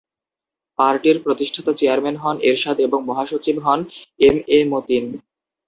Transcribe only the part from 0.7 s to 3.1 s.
পার্টির প্রতিষ্ঠাতা চেয়ারম্যান হন এরশাদ এবং